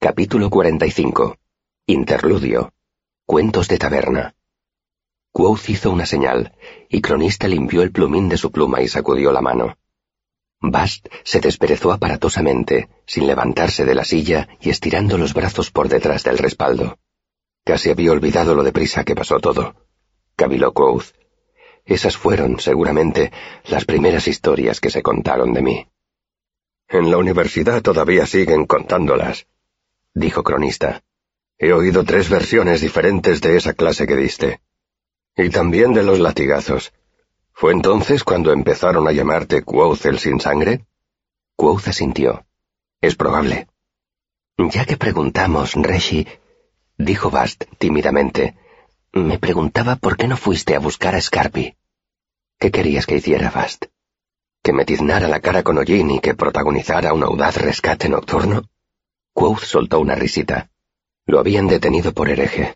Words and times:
Capítulo 0.00 0.48
45. 0.48 1.38
Interludio. 1.86 2.72
Cuentos 3.26 3.66
de 3.66 3.78
taberna. 3.78 4.36
Quoth 5.32 5.70
hizo 5.70 5.90
una 5.90 6.06
señal, 6.06 6.54
y 6.88 7.00
Cronista 7.00 7.48
limpió 7.48 7.82
el 7.82 7.90
plumín 7.90 8.28
de 8.28 8.36
su 8.36 8.52
pluma 8.52 8.80
y 8.80 8.86
sacudió 8.86 9.32
la 9.32 9.40
mano. 9.40 9.76
Bast 10.60 11.08
se 11.24 11.40
desperezó 11.40 11.90
aparatosamente, 11.90 12.88
sin 13.06 13.26
levantarse 13.26 13.84
de 13.84 13.96
la 13.96 14.04
silla 14.04 14.48
y 14.60 14.70
estirando 14.70 15.18
los 15.18 15.34
brazos 15.34 15.72
por 15.72 15.88
detrás 15.88 16.22
del 16.22 16.38
respaldo. 16.38 16.96
Casi 17.64 17.90
había 17.90 18.12
olvidado 18.12 18.54
lo 18.54 18.62
deprisa 18.62 19.02
que 19.02 19.16
pasó 19.16 19.40
todo. 19.40 19.74
Cabiló 20.36 20.74
Quoth. 20.74 21.06
Esas 21.84 22.16
fueron, 22.16 22.60
seguramente, 22.60 23.32
las 23.64 23.84
primeras 23.84 24.28
historias 24.28 24.78
que 24.78 24.90
se 24.90 25.02
contaron 25.02 25.52
de 25.52 25.62
mí. 25.62 25.88
En 26.86 27.10
la 27.10 27.18
universidad 27.18 27.82
todavía 27.82 28.26
siguen 28.26 28.64
contándolas, 28.64 29.48
dijo 30.18 30.42
Cronista. 30.42 31.02
He 31.58 31.72
oído 31.72 32.04
tres 32.04 32.28
versiones 32.28 32.80
diferentes 32.80 33.40
de 33.40 33.56
esa 33.56 33.72
clase 33.72 34.06
que 34.06 34.16
diste. 34.16 34.60
Y 35.36 35.50
también 35.50 35.92
de 35.92 36.02
los 36.02 36.18
latigazos. 36.18 36.92
¿Fue 37.52 37.72
entonces 37.72 38.24
cuando 38.24 38.52
empezaron 38.52 39.08
a 39.08 39.12
llamarte 39.12 39.62
Quoth 39.62 40.06
el 40.06 40.18
sin 40.18 40.40
sangre? 40.40 40.86
Quoth 41.56 41.88
asintió. 41.88 42.46
Es 43.00 43.16
probable. 43.16 43.68
Ya 44.56 44.84
que 44.84 44.96
preguntamos, 44.96 45.74
Reshi, 45.74 46.26
dijo 46.96 47.30
Bast 47.30 47.64
tímidamente, 47.78 48.56
me 49.12 49.38
preguntaba 49.38 49.96
por 49.96 50.16
qué 50.16 50.28
no 50.28 50.36
fuiste 50.36 50.74
a 50.74 50.80
buscar 50.80 51.14
a 51.14 51.20
Scarpi. 51.20 51.76
¿Qué 52.58 52.70
querías 52.70 53.06
que 53.06 53.16
hiciera, 53.16 53.50
Bast? 53.50 53.86
que 54.62 54.72
me 54.72 54.84
tiznara 54.84 55.28
la 55.28 55.40
cara 55.40 55.62
con 55.62 55.78
hollín 55.78 56.10
y 56.10 56.20
que 56.20 56.34
protagonizara 56.34 57.14
un 57.14 57.22
audaz 57.22 57.56
rescate 57.56 58.08
nocturno? 58.08 58.64
Quoth 59.38 59.62
soltó 59.62 60.00
una 60.00 60.16
risita. 60.16 60.68
Lo 61.24 61.38
habían 61.38 61.68
detenido 61.68 62.12
por 62.12 62.28
hereje. 62.28 62.74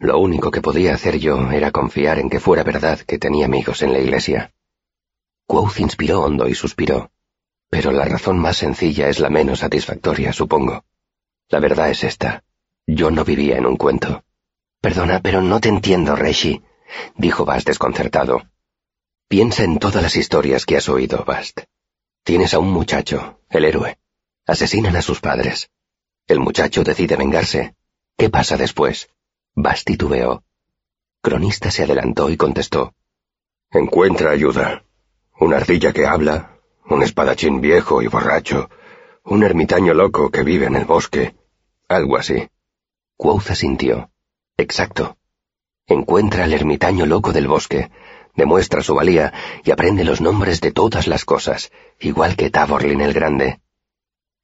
Lo 0.00 0.18
único 0.18 0.50
que 0.50 0.60
podía 0.60 0.92
hacer 0.92 1.20
yo 1.20 1.52
era 1.52 1.70
confiar 1.70 2.18
en 2.18 2.28
que 2.28 2.40
fuera 2.40 2.64
verdad 2.64 2.98
que 2.98 3.16
tenía 3.16 3.46
amigos 3.46 3.80
en 3.82 3.92
la 3.92 4.00
iglesia. 4.00 4.52
Quoth 5.46 5.78
inspiró 5.78 6.22
hondo 6.22 6.48
y 6.48 6.56
suspiró. 6.56 7.12
Pero 7.68 7.92
la 7.92 8.06
razón 8.06 8.40
más 8.40 8.56
sencilla 8.56 9.08
es 9.08 9.20
la 9.20 9.30
menos 9.30 9.60
satisfactoria, 9.60 10.32
supongo. 10.32 10.84
La 11.48 11.60
verdad 11.60 11.90
es 11.90 12.02
esta. 12.02 12.42
Yo 12.88 13.12
no 13.12 13.24
vivía 13.24 13.56
en 13.56 13.66
un 13.66 13.76
cuento. 13.76 14.24
Perdona, 14.80 15.20
pero 15.20 15.42
no 15.42 15.60
te 15.60 15.68
entiendo, 15.68 16.16
Reshi, 16.16 16.60
dijo 17.14 17.44
Bas 17.44 17.64
desconcertado. 17.64 18.50
Piensa 19.28 19.62
en 19.62 19.78
todas 19.78 20.02
las 20.02 20.16
historias 20.16 20.66
que 20.66 20.76
has 20.76 20.88
oído, 20.88 21.24
Bast. 21.24 21.60
Tienes 22.24 22.52
a 22.52 22.58
un 22.58 22.72
muchacho, 22.72 23.38
el 23.48 23.64
héroe. 23.64 23.96
Asesinan 24.44 24.96
a 24.96 25.02
sus 25.02 25.20
padres. 25.20 25.70
El 26.30 26.38
muchacho 26.38 26.84
decide 26.84 27.16
vengarse. 27.16 27.74
¿Qué 28.16 28.30
pasa 28.30 28.56
después? 28.56 29.10
Bast 29.56 29.84
titubeó. 29.84 30.44
Cronista 31.20 31.72
se 31.72 31.82
adelantó 31.82 32.30
y 32.30 32.36
contestó. 32.36 32.94
Encuentra 33.72 34.30
ayuda. 34.30 34.84
Una 35.40 35.56
ardilla 35.56 35.92
que 35.92 36.06
habla, 36.06 36.52
un 36.88 37.02
espadachín 37.02 37.60
viejo 37.60 38.00
y 38.00 38.06
borracho, 38.06 38.70
un 39.24 39.42
ermitaño 39.42 39.92
loco 39.92 40.30
que 40.30 40.44
vive 40.44 40.66
en 40.66 40.76
el 40.76 40.84
bosque, 40.84 41.34
algo 41.88 42.16
así. 42.16 42.48
Quoth 43.16 43.50
sintió. 43.54 44.12
Exacto. 44.56 45.16
Encuentra 45.88 46.44
al 46.44 46.52
ermitaño 46.52 47.06
loco 47.06 47.32
del 47.32 47.48
bosque, 47.48 47.90
demuestra 48.36 48.84
su 48.84 48.94
valía 48.94 49.32
y 49.64 49.72
aprende 49.72 50.04
los 50.04 50.20
nombres 50.20 50.60
de 50.60 50.70
todas 50.70 51.08
las 51.08 51.24
cosas, 51.24 51.72
igual 51.98 52.36
que 52.36 52.50
Taborlin 52.50 53.00
el 53.00 53.14
Grande. 53.14 53.58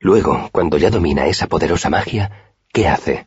Luego, 0.08 0.50
cuando 0.52 0.78
ya 0.78 0.90
domina 0.90 1.26
esa 1.26 1.48
poderosa 1.48 1.90
magia, 1.90 2.54
¿qué 2.72 2.86
hace? 2.86 3.26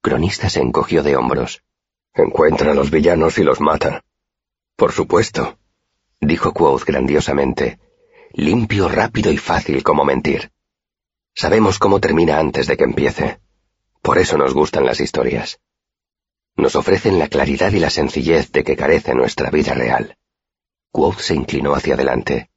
Cronista 0.00 0.48
se 0.48 0.60
encogió 0.60 1.02
de 1.02 1.16
hombros. 1.16 1.64
Encuentra 2.14 2.70
a 2.70 2.74
los 2.74 2.92
villanos 2.92 3.38
y 3.38 3.42
los 3.42 3.60
mata. 3.60 4.04
Por 4.76 4.92
supuesto, 4.92 5.58
dijo 6.20 6.52
Quoth 6.52 6.84
grandiosamente, 6.84 7.80
limpio, 8.32 8.88
rápido 8.88 9.32
y 9.32 9.36
fácil 9.36 9.82
como 9.82 10.04
mentir. 10.04 10.52
Sabemos 11.34 11.80
cómo 11.80 11.98
termina 11.98 12.38
antes 12.38 12.68
de 12.68 12.76
que 12.76 12.84
empiece. 12.84 13.40
Por 14.00 14.18
eso 14.18 14.38
nos 14.38 14.54
gustan 14.54 14.86
las 14.86 15.00
historias 15.00 15.58
nos 16.56 16.76
ofrecen 16.76 17.18
la 17.18 17.28
claridad 17.28 17.72
y 17.72 17.78
la 17.78 17.90
sencillez 17.90 18.52
de 18.52 18.62
que 18.62 18.76
carece 18.76 19.14
nuestra 19.14 19.50
vida 19.50 19.72
real. 19.72 20.18
Quoth 20.92 21.18
se 21.20 21.34
inclinó 21.34 21.74
hacia 21.74 21.94
adelante. 21.94 22.49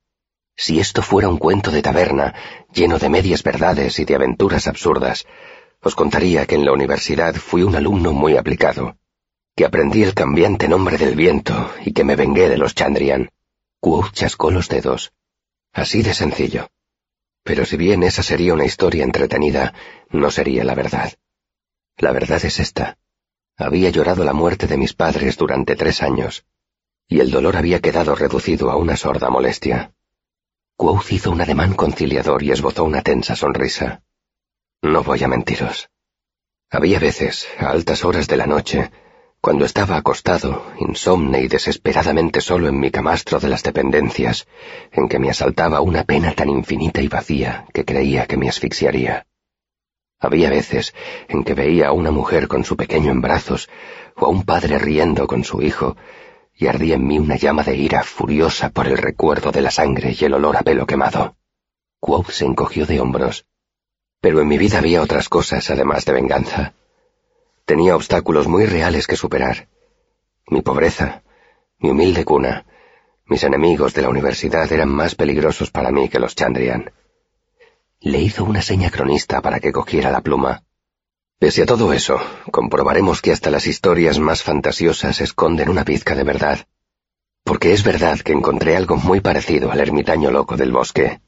Si 0.56 0.80
esto 0.80 1.02
fuera 1.02 1.30
un 1.30 1.38
cuento 1.38 1.72
de 1.72 1.82
taberna, 1.82 2.34
lleno 2.74 3.00
de 3.00 3.10
medias 3.10 3.44
verdades 3.44 4.00
y 4.00 4.06
de 4.06 4.16
aventuras 4.16 4.68
absurdas, 4.68 5.26
os 5.82 5.96
contaría 5.96 6.46
que 6.46 6.56
en 6.56 6.66
la 6.66 6.72
universidad 6.72 7.36
fui 7.36 7.64
un 7.64 7.76
alumno 7.76 8.14
muy 8.14 8.38
aplicado, 8.38 8.98
que 9.56 9.66
aprendí 9.66 10.04
el 10.04 10.14
cambiante 10.14 10.68
nombre 10.68 10.98
del 10.98 11.16
viento 11.16 11.74
y 11.84 11.94
que 11.94 12.04
me 12.04 12.16
vengué 12.16 12.50
de 12.50 12.58
los 12.58 12.76
Chandrian. 12.76 13.30
Quoth 13.80 14.14
chascó 14.14 14.50
los 14.50 14.70
dedos. 14.70 15.12
Así 15.74 16.04
de 16.04 16.14
sencillo. 16.14 16.70
Pero 17.44 17.66
si 17.66 17.76
bien 17.76 18.04
esa 18.04 18.24
sería 18.24 18.54
una 18.54 18.66
historia 18.66 19.04
entretenida, 19.04 19.74
no 20.10 20.32
sería 20.32 20.64
la 20.64 20.76
verdad. 20.76 21.14
La 21.98 22.12
verdad 22.12 22.44
es 22.46 22.60
esta. 22.60 22.98
Había 23.58 23.90
llorado 23.90 24.24
la 24.24 24.34
muerte 24.34 24.68
de 24.68 24.78
mis 24.78 24.94
padres 24.94 25.36
durante 25.38 25.76
tres 25.76 26.02
años, 26.02 26.46
y 27.08 27.20
el 27.20 27.30
dolor 27.30 27.58
había 27.58 27.82
quedado 27.82 28.16
reducido 28.16 28.72
a 28.72 28.78
una 28.78 28.96
sorda 28.96 29.30
molestia. 29.30 29.94
Quoth 30.84 31.14
hizo 31.14 31.32
un 31.32 31.40
ademán 31.40 31.76
conciliador 31.76 32.44
y 32.44 32.52
esbozó 32.52 32.84
una 32.84 33.02
tensa 33.02 33.38
sonrisa. 33.38 34.02
No 34.82 35.02
voy 35.02 35.24
a 35.24 35.30
mentiros. 35.30 35.88
Había 36.70 37.00
veces, 37.00 37.48
a 37.58 37.70
altas 37.70 38.04
horas 38.04 38.28
de 38.28 38.36
la 38.36 38.48
noche, 38.48 38.92
cuando 39.40 39.64
estaba 39.64 39.96
acostado, 39.96 40.66
insomne 40.80 41.40
y 41.40 41.48
desesperadamente 41.48 42.42
solo 42.42 42.68
en 42.68 42.82
mi 42.82 42.92
camastro 42.92 43.40
de 43.40 43.48
las 43.48 43.64
dependencias, 43.64 44.46
en 44.92 45.08
que 45.08 45.20
me 45.20 45.30
asaltaba 45.30 45.80
una 45.80 46.04
pena 46.04 46.34
tan 46.34 46.50
infinita 46.50 47.02
y 47.02 47.08
vacía 47.08 47.66
que 47.74 47.86
creía 47.86 48.26
que 48.26 48.36
me 48.36 48.50
asfixiaría. 48.50 49.26
Había 50.20 50.50
veces 50.50 50.94
en 51.30 51.46
que 51.46 51.54
veía 51.54 51.88
a 51.88 51.94
una 51.94 52.12
mujer 52.12 52.50
con 52.50 52.66
su 52.66 52.76
pequeño 52.76 53.10
en 53.10 53.22
brazos, 53.22 53.70
o 54.18 54.26
a 54.26 54.28
un 54.28 54.44
padre 54.44 54.80
riendo 54.80 55.28
con 55.28 55.46
su 55.46 55.62
hijo, 55.62 55.96
y 56.56 56.68
ardía 56.68 56.96
en 56.96 57.08
mí 57.08 57.20
una 57.20 57.36
llama 57.36 57.64
de 57.64 57.76
ira 57.76 58.04
furiosa 58.04 58.70
por 58.70 58.88
el 58.88 58.98
recuerdo 58.98 59.52
de 59.52 59.62
la 59.62 59.72
sangre 59.72 60.16
y 60.18 60.26
el 60.26 60.34
olor 60.34 60.58
a 60.58 60.62
pelo 60.62 60.86
quemado. 60.86 61.36
Quoth 62.00 62.30
se 62.32 62.46
encogió 62.46 62.86
de 62.86 63.00
hombros. 63.00 63.46
Pero 64.22 64.42
en 64.42 64.48
mi 64.48 64.58
vida 64.58 64.78
había 64.78 65.02
otras 65.02 65.30
cosas 65.30 65.70
además 65.70 66.06
de 66.06 66.14
venganza. 66.14 66.74
Tenía 67.66 67.96
obstáculos 67.96 68.48
muy 68.48 68.66
reales 68.66 69.08
que 69.08 69.16
superar. 69.16 69.68
Mi 70.48 70.62
pobreza, 70.62 71.24
mi 71.80 71.90
humilde 71.90 72.26
cuna, 72.26 72.66
mis 73.26 73.44
enemigos 73.44 73.94
de 73.94 74.02
la 74.02 74.10
universidad 74.10 74.72
eran 74.72 74.90
más 74.90 75.16
peligrosos 75.16 75.72
para 75.72 75.92
mí 75.92 76.10
que 76.10 76.20
los 76.20 76.36
Chandrian. 76.36 76.92
Le 78.02 78.20
hizo 78.20 78.44
una 78.44 78.62
seña 78.62 78.92
cronista 78.92 79.42
para 79.42 79.60
que 79.60 79.72
cogiera 79.72 80.12
la 80.12 80.22
pluma. 80.22 80.64
Pese 81.40 81.64
a 81.64 81.66
todo 81.66 81.92
eso, 81.92 82.22
comprobaremos 82.52 83.22
que 83.22 83.32
hasta 83.32 83.50
las 83.50 83.68
historias 83.68 84.20
más 84.20 84.44
fantasiosas 84.44 85.20
esconden 85.20 85.70
una 85.70 85.84
pizca 85.84 86.16
de 86.16 86.24
verdad. 86.24 86.66
Porque 87.44 87.74
es 87.74 87.84
verdad 87.84 88.20
que 88.20 88.32
encontré 88.32 88.78
algo 88.78 88.96
muy 88.96 89.20
parecido 89.20 89.72
al 89.72 89.82
ermitaño 89.82 90.32
loco 90.32 90.56
del 90.56 90.72
bosque. 90.72 91.20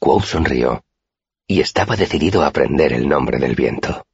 Quoth 0.00 0.24
sonrió, 0.24 0.82
y 1.46 1.60
estaba 1.60 1.96
decidido 1.96 2.42
a 2.42 2.48
aprender 2.48 2.92
el 2.92 3.08
nombre 3.08 3.38
del 3.38 3.54
viento. 3.54 4.04